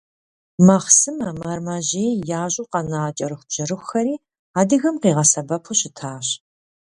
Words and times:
Махъсымэ, 0.67 1.29
мэрэмэжьей 1.39 2.13
ящӀу 2.41 2.67
къэна 2.71 3.01
кӀэрыхубжьэрыхухэри 3.17 4.15
адыгэм 4.59 4.95
къигъэсэбэпу 5.01 5.75
щытащ. 5.79 6.27